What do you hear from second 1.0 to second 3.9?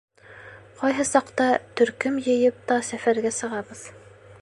саҡта төркөм йыйып та сәфәргә сығабыҙ.